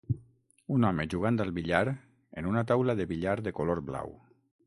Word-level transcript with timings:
Un 0.75 0.87
home 0.87 1.03
jugant 1.13 1.37
al 1.43 1.51
billar 1.57 1.83
en 1.91 2.49
una 2.53 2.65
taula 2.71 2.97
de 3.01 3.07
billar 3.13 3.37
de 3.49 3.57
color 3.61 3.85
blau. 3.91 4.13